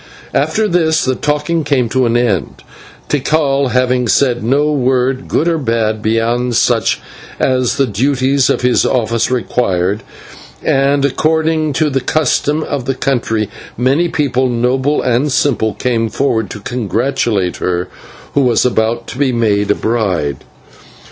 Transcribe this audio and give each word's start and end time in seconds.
After 0.33 0.67
this 0.67 1.05
the 1.05 1.13
talking 1.13 1.63
came 1.63 1.87
to 1.89 2.07
an 2.07 2.17
end, 2.17 2.63
Tikal 3.07 3.67
having 3.69 4.07
said 4.07 4.43
no 4.43 4.71
word, 4.71 5.27
good 5.27 5.47
or 5.47 5.59
bad, 5.59 6.01
beyond 6.01 6.55
such 6.55 6.99
as 7.39 7.77
the 7.77 7.85
duties 7.85 8.49
of 8.49 8.61
his 8.61 8.83
office 8.83 9.29
required; 9.29 10.01
and 10.63 11.05
according 11.05 11.73
to 11.73 11.91
the 11.91 12.01
custom 12.01 12.63
of 12.63 12.85
the 12.85 12.95
country 12.95 13.47
many 13.77 14.07
people, 14.09 14.49
noble 14.49 15.03
and 15.03 15.31
simple, 15.31 15.75
came 15.75 16.09
forward 16.09 16.49
to 16.49 16.61
congratulate 16.61 17.57
her 17.57 17.87
who 18.33 18.41
was 18.41 18.65
about 18.65 19.05
to 19.09 19.19
be 19.19 19.31
made 19.31 19.69
a 19.69 19.75
bride. 19.75 20.37